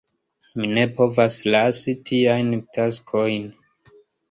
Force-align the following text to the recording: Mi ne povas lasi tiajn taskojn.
Mi 0.61 0.69
ne 0.77 0.85
povas 0.99 1.35
lasi 1.57 1.95
tiajn 2.11 2.51
taskojn. 2.79 3.49